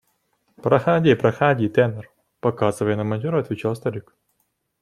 [0.63, 4.15] –Проходи, проходи, тенор,– показывая на монтера, отвечал старик.